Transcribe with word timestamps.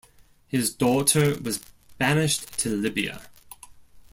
His 0.47 0.73
daughter 0.73 1.37
was 1.39 1.59
banished 1.99 2.57
to 2.61 2.69
Libya. 2.69 3.27